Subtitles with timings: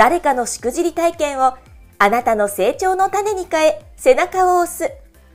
[0.00, 1.58] 誰かのしくじり体験を
[1.98, 4.90] あなたの成長の種に変え背中を押す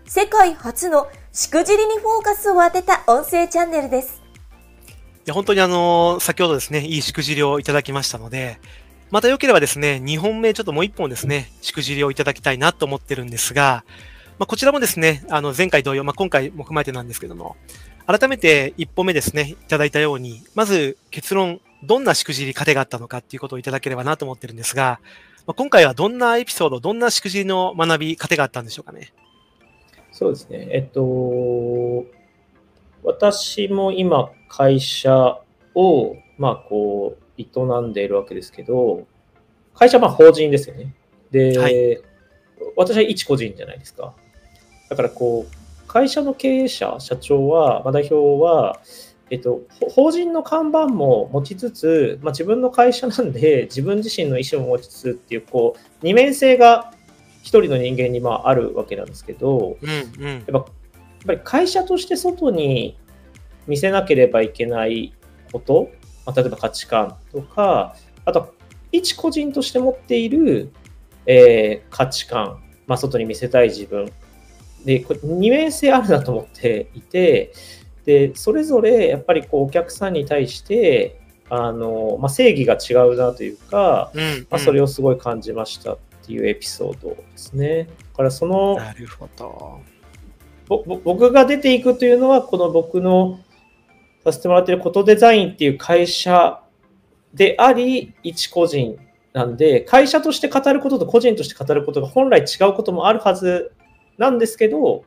[0.05, 4.23] 世界初のしくじりにフォーカスを当てた音声チャンネルです。
[4.89, 4.93] い
[5.25, 8.59] や、本当にあの、先ほどですね、いいしくじりをいただきましたので、
[9.11, 13.85] また良ければですね、2本目、ちょっともう1本ですね、しくじりをいただきたいなと思ってるんですが、
[14.39, 17.55] まあ、こちらもですね、あの、前回同様、まあ、今回も踏まえてなんですけども、
[18.07, 24.99] 改めて1本目ですね、いただいたように、まず結論、どんなしくじり糧があったのかっていうことをいただければなと思ってるんですが、
[25.47, 29.13] まあ、今回はどんなエピソード、どんなしくじりの学び、糧があったんでしょうかね。
[30.11, 30.67] そうですね。
[30.71, 32.05] えっと、
[33.03, 35.39] 私も今、会社
[35.75, 39.05] を、まあ、こう、営んでいるわけですけど、
[39.73, 40.95] 会社はまあ法人ですよね。
[41.31, 42.01] で、はい、
[42.75, 44.15] 私は一個人じゃないですか。
[44.89, 48.79] だからこう、会社の経営者、社長は、まあ、代表は、
[49.31, 56.93] えっと、法人の看板も持ちつつ、まあ、自分の会社なんで 自分自身の意思も持ちつつっていうこう二面性が
[57.41, 60.65] 一人の人間にまああるわけなんですけど、うんうん、やっぱやっ
[61.25, 62.97] ぱり会社として外に
[63.65, 65.13] 見せなければいけない
[65.51, 65.89] こと、
[66.25, 68.53] まあ、例えば価値観とかあと
[68.91, 70.71] 一個人として持っている、
[71.25, 74.11] えー、価値観、まあ、外に見せたい自分。
[74.85, 77.51] でこれ二面性あるなと思っていて
[78.05, 87.83] で、それぞれやっぱりこうお客さんに対して、あの、まあ、正義が違うなというか、うんうん、まあ、それをすごい感じましたっていうエピソードですね。
[87.83, 89.81] だからその、なるほど。
[90.67, 93.39] 僕が出ていくというのは、この僕の
[94.23, 96.61] させてもらっていることデザインっていう会社
[97.33, 98.97] であり、一個人
[99.33, 103.71] なんで、会社として語ることと個人として語ることが本来違うこともあるはず
[104.17, 105.03] なんですけど、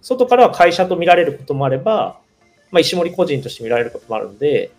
[0.00, 2.20] 外からは会社と見られることもあれば、
[2.70, 4.70] まあ、石森個人として見られることもあるんで、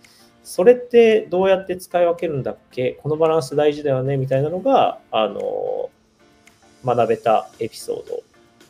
[0.44, 2.94] それってどうやって使い分けるんだっけ？
[3.04, 5.90] このバランス大事だよねみたいなのが、あの、
[6.86, 8.24] 学べたエピソード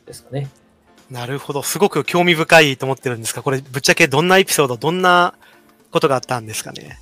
[0.06, 0.50] ですかね。
[1.09, 1.63] なるほど。
[1.63, 5.34] すごく興味深いと思ってるんですが、これぶっちゃけどんなエピソード、どんな
[5.91, 7.00] ことがあったんですかね？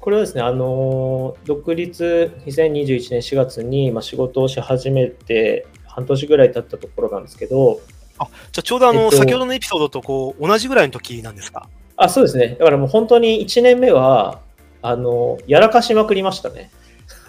[0.00, 7.80] これはですね、あの、独立2021年4月に、まあ、仕事をし始めて半年ぐらい経ったところなんですけど、
[8.20, 11.68] あ、じゃあちょうどあの、えっと、先ほどのエピソードとこう同じぐらいの時なんですか？
[11.96, 12.56] あ、そうですね。
[12.58, 14.40] だからもう本当に1年目は、
[14.82, 16.70] あの、やらかしまくりましたね。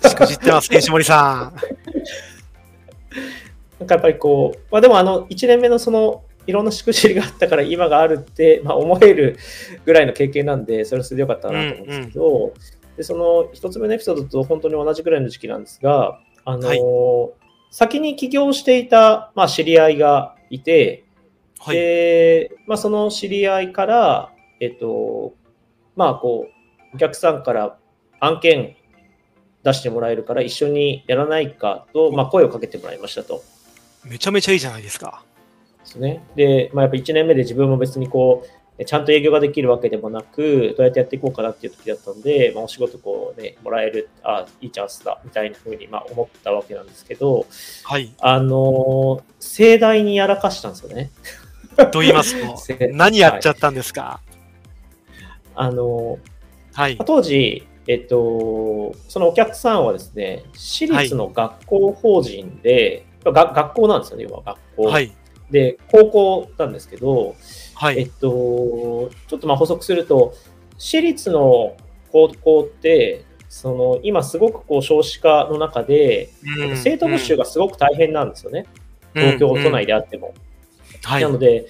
[0.08, 1.56] しくじってます、石森さん。
[3.80, 9.38] なんかやっぱりこう、まあでもあの、1年目のその、いろんなしくじりがあったから今があるって、まあ、思える
[9.86, 12.52] ぐらいの経験なんで、それはそれでよかったなと思うんですけど、うんうん、
[12.98, 16.80] でその1つ目のエピソードと本当に同じぐらいの時期なんですが、あの、はい、
[17.70, 21.06] 先に起業していた、まあ、知り合いがいて、
[21.60, 25.34] はい、で、まあ、その知り合いから、えっと、
[25.96, 26.48] まあ、こ
[26.94, 27.78] う、お客さんから
[28.20, 28.76] 案件
[29.64, 33.44] 出してもらえるから一緒にやらないかと、まあ、声をかけてもらいましたと。
[34.04, 35.24] めちゃめちゃいいじゃないですか。
[35.80, 36.24] ですね。
[36.36, 47.46] で、まあ、やっぱ1年目で自分も別にこう、ちゃんと営業ができるわけでもなく、どうやってやっていこうかなっていう時だったんで、まあ、お仕事こうね、もらえる、あいいチャンスだ、みたいなふうにまあ思ったわけなんですけど、
[47.84, 48.14] はい。
[48.20, 51.12] あの、盛大にやらかしたんですよね。
[51.92, 54.38] と言いますと、 何やっちゃったんですか、はい、
[55.56, 56.20] あの、
[56.74, 56.98] はい。
[57.06, 64.84] 当時、えっと、そのお客さんはですね、私立の学校法人で、はい、が学校なんですよね、要は学校。
[64.86, 65.12] はい。
[65.52, 67.36] で、高校なんですけど、
[67.82, 70.36] はい、えっと、ちょっとまあ補足すると、
[70.78, 71.76] 私立の
[72.12, 76.30] 高校って、その今すごくこう少子化の中で、
[76.60, 78.68] うん、生徒募集がすごく大変なんですよね。
[79.16, 80.36] うん、東京都内であっても。
[80.36, 81.66] うん、なので、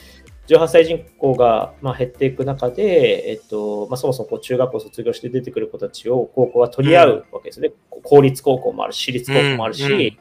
[0.48, 7.72] 18歳人口がまあ減っていく中で、えっとまあ、そもそもこう中学校卒業して出てくる子たちを高校は取り合うわけですね。
[8.04, 10.20] 公立高校もあるし、私立高校もあるし、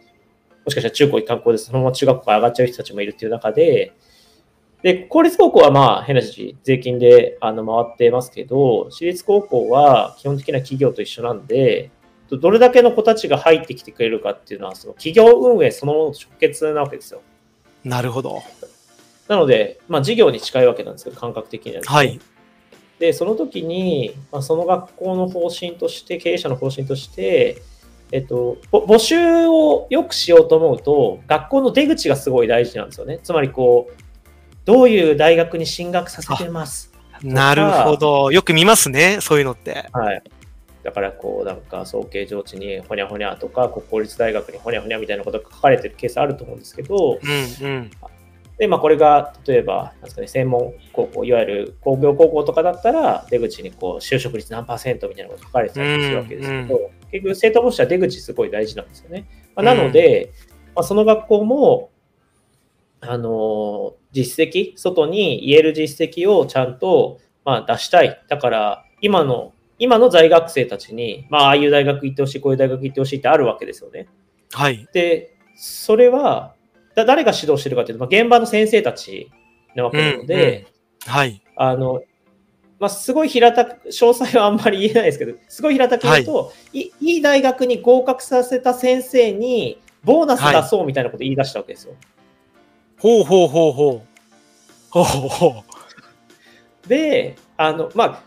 [0.64, 3.92] もしかしたら中高一貫校でそのまま中学校から上がっちゃう人たちもいるっていう中で、
[4.82, 11.90] で、公立高校はまあ変な話、税金であの回ってますけど、私立高校は基本的な企業と一緒なんで、
[12.30, 17.22] どれだけの子たちが入ってきてくれるかっていうのは、その企業運営そのものと直結なわけですよ。
[17.84, 18.42] なるほど。
[19.28, 22.18] なので、まあ事業に近いわけなんですけど、感覚的には、はい。
[23.00, 27.62] で、その時に、まあ、その学校の方針として、経営者の方針として、
[28.12, 33.18] えっと、ぼ募集をよくしようと思うと、学校の出口がすごい大事なんですよね。
[33.22, 34.09] つまりこう、
[34.64, 36.92] どういう大学に進学させてます？
[37.22, 38.32] なるほど。
[38.32, 39.86] よく見ますね、そういうのって。
[39.92, 40.22] はい。
[40.82, 47.90] だからこう、なんか、早慶上智にほにゃほにゃとか、国公立大学にほにゃほにゃみたいなことが書かれてるケースあると思うんですけど、うんうん。
[48.56, 59.26] で、まあ、これが、例えば、なんですかね、専門高校、いわゆる工業高校とかだったら、出口にこう、就職率何パーセントみたいなこと書かれてたりするわけですけど、う結局、生徒募集は出口すごい大事なんですよね。
[59.54, 60.32] まあ、なので、
[60.74, 61.90] まあ、その学校も、
[63.00, 68.20] あのー実績、外に言える実績をちゃんと、まあ、出したい。
[68.28, 74.08] だから、今の、今の在学生たちに、まあ、ああいう大学行ってほしい、こういう大学行ってほしいってあるわけですよね。
[74.52, 74.86] はい。
[74.92, 76.54] で、それは、
[76.94, 79.30] だ誰が指導してるかというと、まあ、現場の先生たち
[79.76, 80.66] なわけなので、
[81.06, 81.42] はい。
[81.56, 82.02] あの、
[82.80, 91.94] まあ、すごい平たく、詳細はあんまり言えないですけど、すごい平たく言うと、い、いい大学に合格させた先生に、ボーナス出そうみたいなこと言い出したわけですよ。
[93.00, 94.10] ほうほうほうほう。
[94.90, 95.64] ほうほうほ
[96.86, 98.22] で、あの、まあ、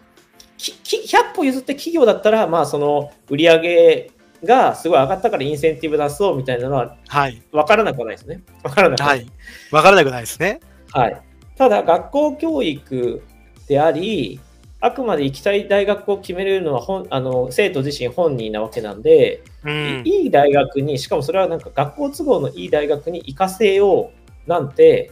[0.57, 4.11] きき100歩譲って企業だったら、まあ、その、売り上げ
[4.43, 6.97] がすごい上がったからインセンティブ出そうみたいなのはう。
[7.07, 7.41] はい。
[7.51, 8.41] 分からなくはないですね。
[8.63, 9.27] 分からなくはなはい。
[9.71, 10.59] わからなくないですね。
[10.91, 11.21] はい、
[11.55, 13.23] ただ、学校教育
[13.67, 14.39] であり、
[14.79, 20.01] あくまで行きたい大学を決めれるのは本あの生徒自身本人なわけなんで、うん。
[20.03, 25.11] いい大学に、しかもそれはなんか学校都合のいい大学に行かせようなんて、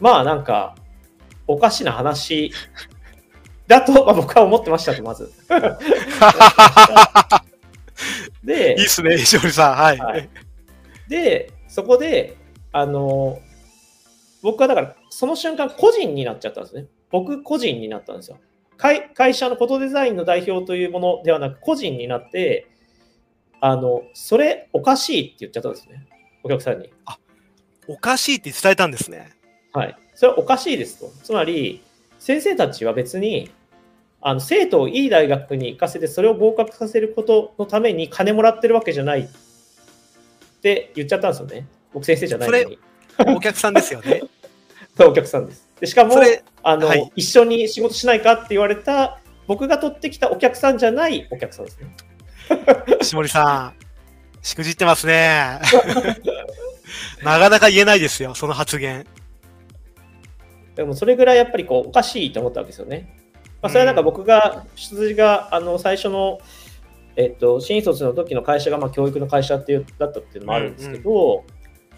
[0.00, 0.74] まあなんか、
[1.46, 2.52] おかしな話
[3.66, 5.32] だと、まあ、僕は思ってましたと、まず。
[8.44, 9.74] でいいっすね、石森さん。
[9.74, 9.98] はい。
[9.98, 10.28] はい
[11.08, 12.36] で、そこで、
[12.70, 13.40] あの、
[14.42, 16.86] 僕はだから、その瞬間、個人になっちゃったんですね。
[17.10, 18.38] 僕、個人になったんですよ。
[18.76, 22.68] 会会社のフォトデザインの代表というものではなく、個人になって、
[23.60, 26.06] あの、それおかしいって言っちゃったんですね。
[26.44, 26.92] お客さんに。
[27.88, 29.32] おかしいって伝えたんですね。
[29.72, 29.96] はい。
[30.14, 31.10] それはおかしいですと。
[31.24, 31.82] つまり、
[32.18, 33.50] 先生たちは別に、
[34.20, 39.28] あの生徒をいい大学に行かせて、それを合格させることのために金もらってるわけじゃないっ
[40.60, 41.66] て言っちゃったんですよね。
[41.94, 42.78] 僕先生じゃないのに。
[43.36, 44.22] お客さんですよね。
[44.96, 45.68] そうお客さんです。
[45.80, 46.16] でしかも
[46.62, 51.96] あの、はい一緒に仕事しないかって言われた、僕が取ってきたお客さんじゃないお客さんですね。
[53.00, 53.74] 石森さん、
[54.42, 55.60] しくじってますね。
[57.22, 59.06] なかなか言えないですよ、その発言。
[60.74, 63.14] でもそれぐらいやっぱりこうおかしいと思ったわけですよね。
[63.60, 66.38] まあ、それはなんか僕が、出自があの最初の、
[67.16, 71.44] えっと、新卒の時の会社がまあ教育の会社っていうだったっていうのもあるんですけど、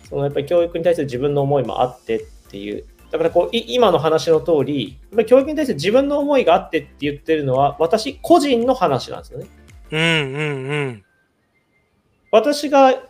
[0.09, 9.47] そのやっぱり教育に対する自分の思いもあってっていう、だからこうい今の話の通り、やっぱり教育に対する自分の思いがあってって言ってるのは、私個人の話なんですよね。
[9.91, 11.05] うんうんうん。
[12.31, 13.10] 私が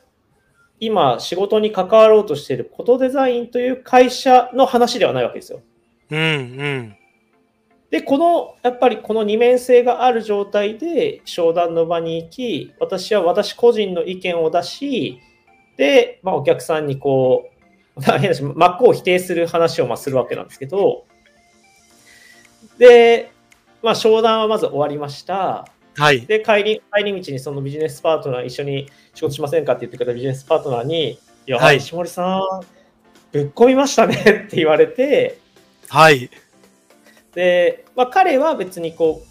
[0.80, 5.60] 今仕事に関わろうとしているコトデザインという会社の話ではないわけですよ。
[6.10, 6.96] うんうん。
[7.90, 15.20] で、この、やっぱりこの二面性がある状態で商談の場に行き、私は私個人の意見を出し、
[15.76, 17.50] で、まあ、お客さんにこ
[17.96, 21.04] う、まあ変な話真っ向を否定する話をまあするわけなんですけど、
[22.78, 23.32] で、
[23.82, 25.66] まあ、商談はまず終わりました。
[26.00, 26.24] はい。
[26.24, 32.42] で、帰り、帰り道にそのビジネスパートナー一緒に仕事しませんかって言ってくれたビジネスパートナーに、いや、はい石森さん、
[33.32, 35.36] ぶっ込みましたね って言われて、
[35.88, 36.30] はい。
[37.34, 39.28] で、まあ、彼は別にこう、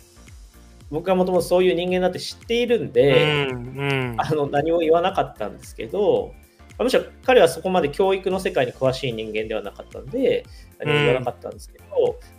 [0.92, 4.16] 僕がもともとそういう人間だって知っているんうで、んうん。
[4.18, 6.49] あの何も言わなかったんですけど、まあ
[6.84, 10.46] むしろ彼はそこまで教育の世界に詳しい人間ではなかったんで、
[10.80, 11.86] 何も言わなかったんですけど、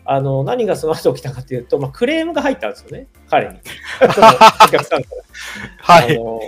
[0.04, 3.58] あの何がその後起きたかというと、まあ、クレームが入ったんですよね、彼に。
[4.02, 5.24] お客さんから。
[5.78, 6.16] はい。
[6.16, 6.40] あの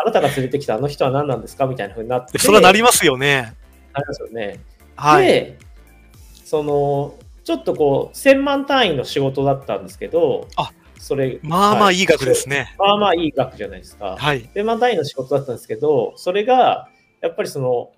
[0.00, 2.38] あなたが連れてきたあの人は何なんですかみたいなふうになって。
[2.38, 3.54] それはなりますよね。
[3.92, 4.60] なりますよね。
[4.94, 5.26] はい。
[5.26, 5.58] で、
[6.44, 12.74] その、ちょっとこう、1000万単位の仕事だったんですけど、あそれ、まあまあはいい額ですね。
[12.78, 14.16] まあまあいい額じゃないですか。
[14.18, 14.48] はい。
[14.54, 16.88] 1000万単位の仕事だったんですけど、それが、
[17.20, 17.92] やっぱりその、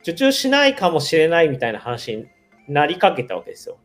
[0.00, 2.26] 受注しないかもしれないみたいな話に
[2.68, 3.78] なりかけたわけですよ。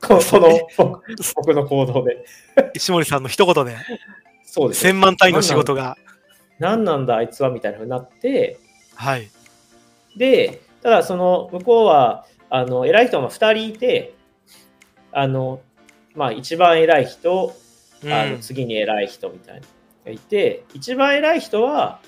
[0.00, 1.02] こその、僕
[1.34, 2.24] 僕の行動で。
[2.74, 3.76] 石森さんの一言で、
[4.44, 4.86] そうです。
[4.86, 5.96] 1000万単位の仕事が。
[6.58, 8.58] 何なんだあいつはみたいなふうになって、
[8.94, 9.28] はい。
[10.16, 14.14] で、ただその向こうは、あの、偉い人が2人いて、
[15.10, 15.60] あの、
[16.14, 17.54] まあ一番偉い人、
[18.04, 19.62] うんあの次に偉い人みたい
[20.04, 22.00] ないて、一番偉い人は、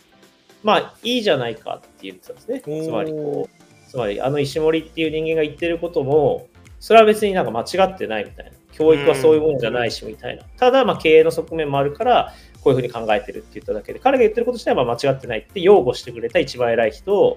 [0.66, 2.61] まあいいじゃないかって言ってたんですね。
[2.61, 6.49] つまりこう、つまりあの石森っていう人間が言ってることも、
[6.80, 8.52] それは別になんか間違ってないみたいな。
[8.73, 10.42] 教育はそういうものじゃないし、みたいな。
[10.58, 17.37] ただ、まあ、経営の側面もあるから、こういうふうに考えてるって言っただけで、彼が言ってること自体は間違ってないって擁護してくれた一番偉い人、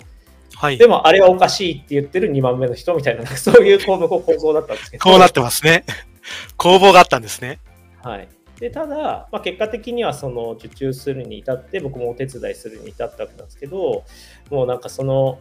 [0.55, 3.97] はい、でもあれはおかしいって言ってる2番目の人みたいな、そういう構
[4.37, 5.03] 造だったんですけど。
[5.03, 5.85] こうなってますね。
[6.57, 7.59] 攻防があったんですね。
[8.03, 8.27] はい。
[8.59, 14.03] でただ、まあ、結果的にはその受注するに至って僕もお手伝いするに至ったわけなんですけど
[14.49, 15.39] もうなんかその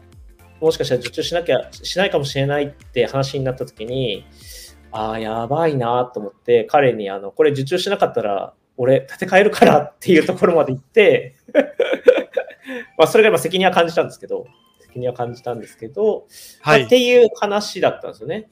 [0.61, 4.25] もしかしたら受注しなきゃしないかもしれないって話になった時に
[4.91, 11.35] ああやばいなと思って彼にあのこれ受注しなかったら俺立て替えるからっていうところまで行って
[12.97, 14.47] まあそれが今責任は感じたんですけど
[14.81, 16.27] 責任は感じたんですけど、
[16.61, 18.49] はい、っていう話だったんですよね。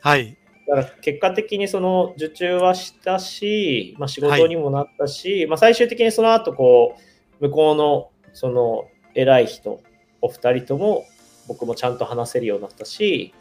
[0.00, 0.36] はい。
[0.70, 6.96] だから結果的にその受注はしたし、まあ、仕事にもなったし、はい、まあ、最終的にその後こ
[7.40, 8.84] う向こうのその
[9.14, 9.80] 偉い人
[10.20, 11.06] お二人とも
[11.48, 13.34] 僕もちゃんと話せるようになったし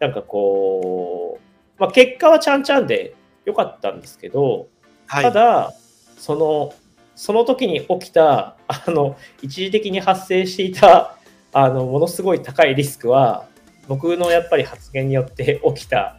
[0.00, 4.66] なんかこう、まあ、結果はちゃんちゃんでよかったんですけど、
[5.06, 5.72] はい、ただ
[6.16, 6.74] その
[7.14, 11.16] その時に起きたあの一時的に発生していた
[11.52, 13.46] あのものすごい高いリスクは
[13.86, 16.17] 僕のやっぱり発言によって起きた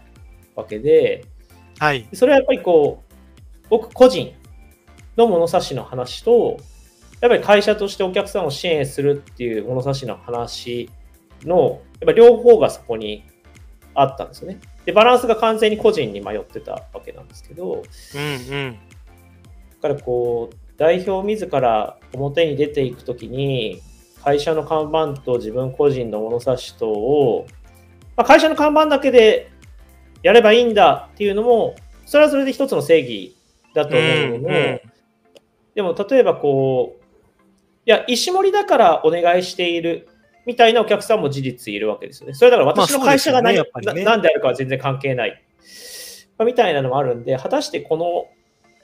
[0.59, 1.25] わけで、
[1.79, 3.13] はい、それはやっぱりこう、
[3.69, 4.33] 僕個人
[5.17, 6.57] の物差しの話と、
[7.21, 10.89] やっぱり会社としてお客さんを支援するっていう物差しの話
[11.43, 13.23] の、やっぱ両方がそこに
[13.93, 14.59] あったんですよね。
[14.85, 17.83] で、バランスが完全に個人に迷ってたわけなんですけど、
[18.15, 18.79] うんうん、
[19.81, 23.81] だからこう、代表自ら表に出ていくときに、
[24.23, 27.47] 会社の看板と自分個人の物差しとを、
[28.15, 29.51] まあ、会社の看板だけで
[30.23, 33.35] やればいいんだっていうのも、それはそれで一つの正義
[33.73, 34.81] だと思うのも、うんうん、
[35.75, 37.03] でも例えばこう、
[37.85, 40.07] いや、石森だからお願いしている
[40.45, 42.33] みたいなお客さんも事実いるわけですよね。
[42.33, 45.43] それだから私の会社が何,、まあねね、何であるかは全然関係ない。
[46.37, 48.27] まあ、みたいなのもあるんで、果たしてこの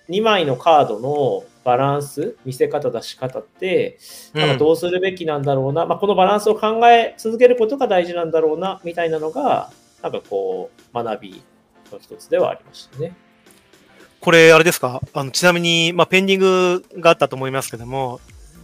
[0.10, 3.98] 2枚のカードのバランス、見せ方、出し方って、
[4.34, 9.72] なんかどうするべきなんだろうな、うん、まあ、このバランスを考え続けることが大事なんだろうな、みたいなのが、
[10.05, 11.43] なんかこう、学び
[11.91, 13.15] の一つではありましたね。
[14.19, 15.01] これ、あれですか？
[15.13, 18.19] あのちなみに、まあ、ペンディングがあったと思いますけども、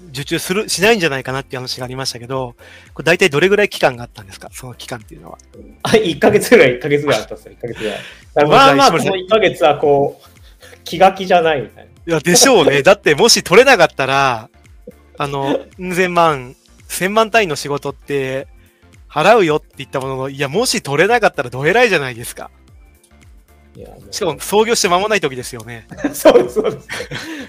[0.10, 2.55] 受注する、しないんじゃないかなっていう話がありましたけど、
[2.93, 4.50] これ大体どれぐらい期間があったんですか？
[4.51, 5.39] その期間っていうのは。
[5.83, 8.00] あ、1ヶ月ぐらい、1ヶ月ぐらいあったんですよ、1ヶ月ぐらい。
[8.48, 11.91] まあまあ、この1ヶ月はこう、気が気じゃないみたいな。
[11.91, 12.81] いや、でしょうね。
[12.83, 14.50] だってもし取れなかったら、
[15.17, 16.55] あの、千万、
[16.88, 18.48] 千万単位の仕事って、
[19.12, 22.50] 払うよって言ったものの、いや、もし取れなかったらどえらいじゃないですか。
[23.74, 25.88] いやしかも創業して間もない時ですよね。
[26.13, 26.88] そうです、そうです。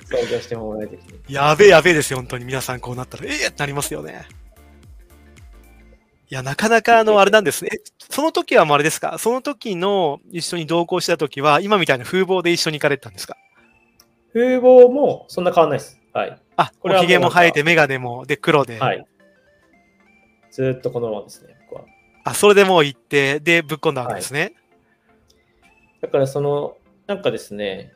[0.09, 2.45] 創業して間もない時やべえやべえですよ、本当に。
[2.45, 4.27] 皆さんこうなったら、ええー、ってなりますよね。
[6.31, 7.71] いや、なかなかあの、 あれなんですね。
[8.11, 9.19] その時はもうあれですか？
[9.19, 13.37] その時の一緒に同行した時は、今みたいな風貌で一緒に行かれたんですか？
[14.33, 16.01] 風貌もそんな変わんないです。
[16.13, 16.39] はい。
[16.57, 17.01] あ、これは。
[17.03, 18.79] 髭も生えて、メガネも、で、黒で。
[18.79, 19.05] はい。
[20.53, 21.87] ずっとこのままですね、僕は。
[22.25, 24.41] あ、それでもう行って、で、ぶっ込んだわけですね。
[24.41, 24.53] はい、
[26.03, 27.93] だからその、なんかですね、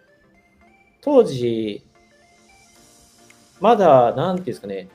[1.02, 1.84] 当時、
[3.60, 4.88] まだ、なんていうんですかね、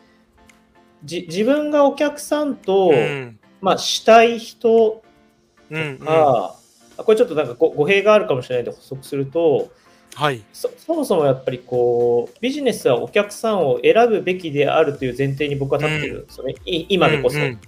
[1.03, 5.03] じ自分がお客さんと、うん、まあ、したい人とか、
[5.69, 9.71] うんうん、これちょっとなんか語弊があるかもしれないので補足すると、
[10.15, 10.41] はい。
[10.53, 17.37] そ、そもそもやっぱりこうビジネスはお客さんを選ぶべきであるという前提に僕は立ってるんですよね、うん、今でこそ。
[17.37, 17.59] うんうん、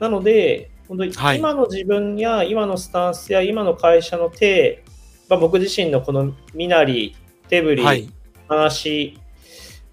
[0.00, 4.84] なので、本当に今の自分や今のスタンスや今の会社の手、
[5.28, 7.16] まあ、僕自身のこの身なり、
[7.48, 8.08] 手振り、はい、
[8.48, 9.18] 話、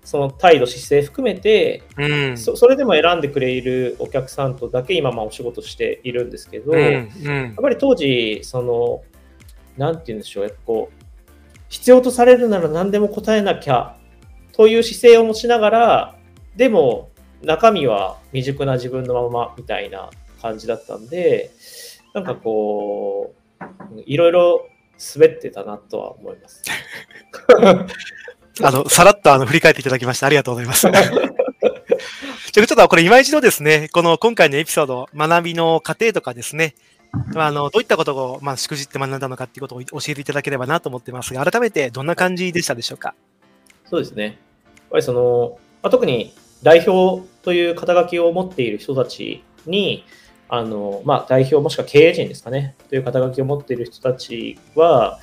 [0.04, 9.02] その態度、姿勢含めて、うん、そそれでも選んでくれるお客さんとだけ今、まあ、お仕事しているんですけど、うんうん、やっぱり当時、その、
[9.78, 11.03] なんて言うんでしょう、やっぱこう、
[11.74, 13.98] 必要とされるなら何でも答えなきゃ
[14.52, 16.16] という姿勢を持ちながら、
[16.56, 17.10] でも
[17.42, 21.50] 中身は未熟な自分のままみたいな感じだったんで、
[22.14, 23.66] なんかこう、
[24.06, 24.68] いろいろ
[25.16, 26.62] 滑ってたなとは思います。
[28.62, 30.86] あの、さらっとあの振り返っていただきましてありがとうございます。
[32.52, 36.76] ちょっとこれ今一度ですね、この今回のエピソード、学びの過程とかですね、
[37.36, 43.14] あの、どういったことを、まあ、しくじって学んだのかっていうことを教えていただければなと思ってますが、改めてどんな感じでしたでしょうか？
[43.86, 44.24] そうですね。
[44.26, 44.36] やっ
[44.92, 50.06] ぱりその、まあ、特に代表という肩書きを持っている人たちに、
[50.50, 55.20] あの、まあ、代表もしくは経営陣ですかね、という肩書きを持っている人たちは、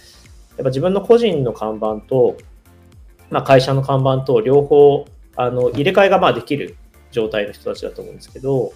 [0.57, 2.37] やっぱ自分の個人の看板と、
[3.31, 5.07] まあ、会社の看板と両方、
[5.37, 6.77] あの、入れ替えがまあできる
[7.11, 8.73] 状態の人たちだと思うんですけど、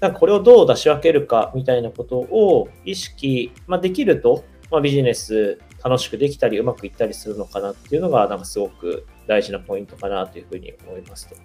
[0.00, 11.36] なんかこれをどう出し分けるかみたいなことを意識、まあ、できると、まあ、ビジネス楽しくできたりうまくいったりするのかなっていうのがなんかすごく大事なポイントかなというふうに思いますと。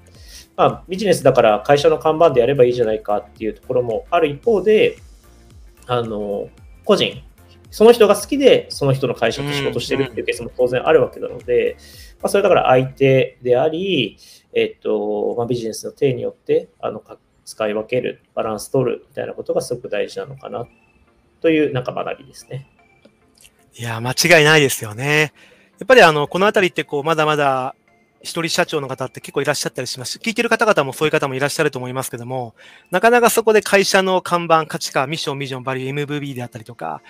[0.58, 4.98] まあ、ビジネスだから会社の看板でやればいいじゃないかっていうところもある一方で、
[5.88, 6.50] あの、
[6.84, 7.22] 個人、
[7.70, 11.78] その人が好きでその人の会社と仕事してるっていうケースも当然あるわけなので、
[12.22, 14.18] まあ、それだから相手であり、
[14.54, 17.02] えっと、まあ、ビジネスの体によって、あの、
[17.46, 20.68] 使い分ける、バランス取るみたいなことがすごく大事なのかな
[21.42, 22.68] というなんか学びですね。
[23.76, 25.34] いや、間違いないですよね。
[25.80, 27.76] やっぱりあの、このあたりってこう、まだまだ
[28.24, 30.20] 一人社長の方って結構いらっしゃったりしますし。
[30.20, 32.54] 聞いてる方々もそういう方もいらっしゃると思いますけども、
[32.92, 37.02] なかなかそこで会社の看板、価値観、ミッション、ビジョン、バリュー、MVB であったりとか、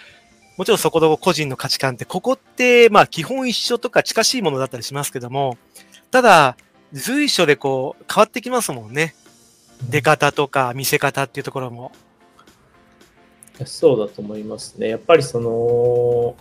[0.57, 5.57] もちろんそこの個人の価値観って、ここって、まあ基本一緒とか近しいものだったりしますけども、
[6.11, 6.55] ただ、
[6.93, 9.15] 随所でこう、変わってきますもんね。
[9.89, 11.91] 出方とか見せ方っていうところも。
[13.65, 14.89] そうだと思いますね。
[14.89, 16.35] やっぱりその、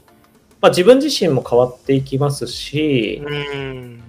[0.60, 4.02] まあ、自分自身も変わっていきますし、うん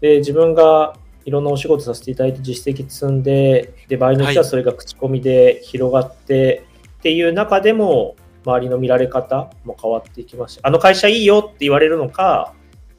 [0.00, 6.66] で自分がいろんなお仕事させていただいて実績積んでで場合によってはそれが口コミで広がって
[6.98, 12.52] っていう中でも周りの見られ方も変わっていきますしあの会社いいよって言われるのか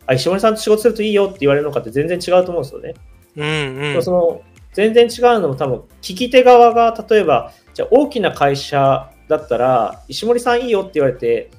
[0.07, 2.95] あ石森さんと仕事するといいよって言われるのかって全然違うと思うんですよね。
[3.38, 4.41] うんうん、その
[4.75, 11.50] 全然違うのも多分聞き手側が例えばじゃあ大きな会社だったら石森さんいいよって言われて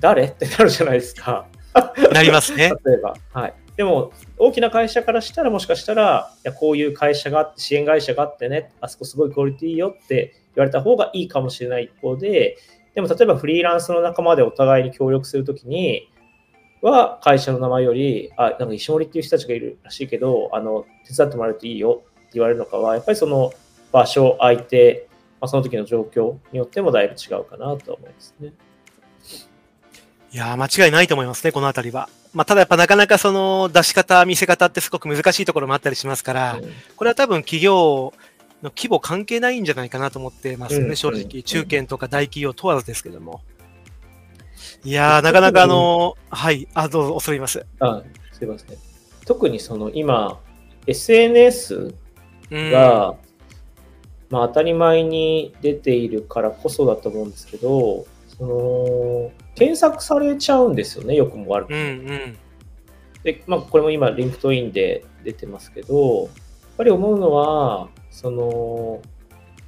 [0.00, 0.24] 誰？
[0.24, 1.46] ってなるじゃないですか。
[2.12, 2.72] なりますね。
[2.84, 3.14] 例えば。
[3.32, 3.54] はい。
[3.76, 12.58] でも、大きな会社からしたら、もしかしたら、いや、こういう会社があって、支援会社があってね、あそこすごいクオリティいいよって言われた方がいいかもしれない一方で、
[12.94, 16.10] でも、例えばフリーランスの仲間でお互いに協力するときに、
[16.82, 22.02] は会社の名前より、あ、なんか石森っていう人たちがいるらしいけど、あの、手伝ってもらえるといいよ
[22.34, 23.52] 言われるのかは、やっぱりその
[23.92, 25.08] 場所、相手、
[25.40, 28.52] まあ、その時の状況によってもだいぶ違うかなと思いますね。
[30.32, 32.08] いや間違いないと思いますね、このあたりは。
[32.32, 36.58] まあ、ただやっぱなかなかその出し方、見せ方ってすごく難しいところもあったりしますから、
[36.96, 38.14] これは多分企業
[38.62, 41.42] の規模関係ないんじゃないかなと思ってますね、正直。
[41.42, 43.42] 中堅とか大企業問わずですけども。
[44.84, 47.66] いやー、なかなかあの、はい、あ、どうぞ、恐れます。
[47.80, 48.02] あ、
[48.32, 48.78] すいません。
[49.26, 50.40] 特にその今、
[50.86, 51.94] SNS
[52.52, 53.16] が、
[54.30, 61.76] まあ当たり前に出ているからこそだと思うんですけど、その、検索されちゃうんですよね、よくも悪くも。
[61.76, 62.38] うんうん、
[63.22, 66.28] で、まあ、これも今、リンクトインで出てますけど、やっ
[66.78, 69.02] ぱり思うのは、その、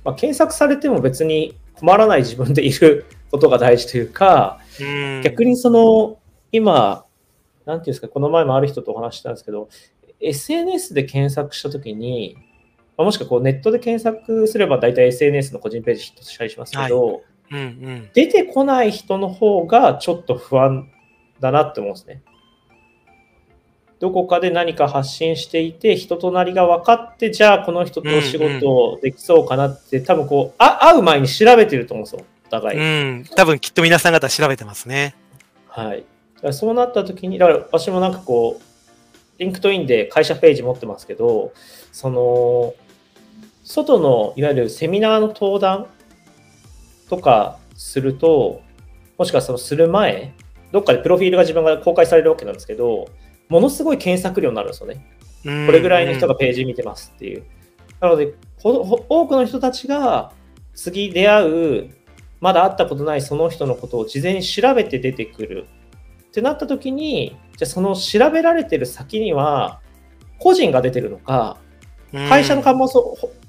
[0.05, 6.19] まあ、検索されても別に困らない自分でいることが大事というか、うん、逆にその、
[6.53, 7.05] 今、
[7.67, 9.69] なんていうんですか、この前もある人とお話したんですけど、
[10.21, 12.37] SNS で検索したときに、
[12.97, 20.89] もしくはこうネットで検索すれば大体 SNS の個人ページヒットしたりしますけど、はいうんうん、出てこない人の方がちょっと不安
[21.41, 22.23] だなって思うんですね。
[24.01, 32.79] どこかで何か発信していて、人となりが分かって、じゃあこの人とお仕事できそうかなって、うんうん、多分こうあ、会う前に調べてると思うんですよ、お互い。
[32.79, 35.15] うん、多分きっと皆さん方調べてますね。
[35.69, 36.05] はい。
[36.53, 38.63] そうなった時に、だから私もなんかこう、
[39.39, 41.53] リンクトインで会社ページ持ってますけど、
[41.93, 42.75] その、
[43.65, 45.87] 外のいわゆるセミナーの登壇
[47.09, 48.61] とかすると、
[49.19, 50.35] もしくはそのする前、
[50.71, 53.09] どっかでプロフィールが自分が公開されるわけなんですけど、
[53.49, 55.07] ものすごい検索量になるんですよね。
[55.67, 57.45] これぐらいの人がページ見てますっていう。
[58.01, 60.33] なので、多くの人たちが
[60.75, 61.91] 次出会う、
[62.41, 65.67] まだ会ったことないその人のことを事前に調べて出てくる
[66.29, 69.81] ってなった時に、じゃあその調べられてる先には、
[70.39, 71.59] 個人が出てるのか、
[72.13, 72.89] 会社の看板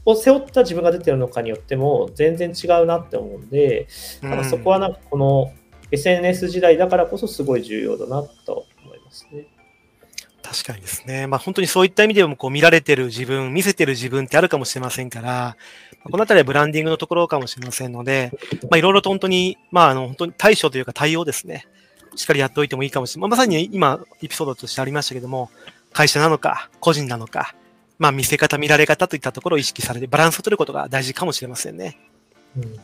[0.05, 3.87] を背負った自分が出てるのかによっても全然違うなって思うんで、
[4.21, 5.51] なんかそこはなんかこの
[5.91, 9.47] SNS 時代だからこそすごい重要だなと思いますね。
[10.43, 11.25] 確かにですね。
[11.25, 15.57] まあ本当にそういった意味でもこう見られてる自分、見せてる自分ってあるかもしれませんから、
[16.03, 18.31] このあたりはブランディングのところかもしれませんので、
[18.63, 21.65] まあいろいろと本当に、まああの本当に対処というか対応ですね。
[22.15, 23.29] しっかりやっておいてもいいかもしれない。
[23.29, 25.49] まあ、まさに今エピソードとしてありましたけども、
[25.91, 27.55] 会社なのか、個人なのか、
[27.97, 31.97] まあ見せ方、見られ方といったところを意識されてバランスを取ることが大事かもしれませんね。
[32.57, 32.77] うん、い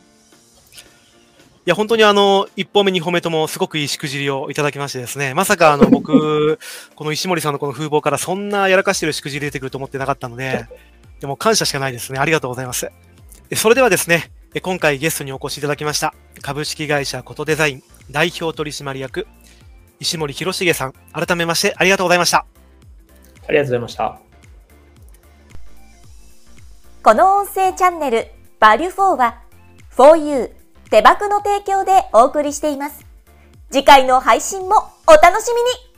[1.64, 6.58] や、本当にあの、1本目、2本目ともすごくいいしくじりをいただきましてですね、まさかあの、僕、
[6.96, 10.66] この石森さんのこの風貌からそんなやらかしてるしくじり出てくると思ってなかったので、
[11.20, 12.18] でも感謝しかないですね。
[12.18, 12.90] ありがとうございます。
[13.54, 19.26] それではですね、今回ゲストにお越しいただきました、株式会社コトデザイン代表取締役、
[20.00, 22.44] 石森博重さん、改めましてありがとうございました。
[23.46, 24.31] ありがとうございました。
[27.04, 28.28] この音声チャンネル、
[28.60, 29.40] バリュフォーは、
[29.90, 30.54] For You、
[30.88, 33.04] 手箱の提供でお送りしています。
[33.72, 34.76] 次回の配信も
[35.08, 35.91] お楽しみに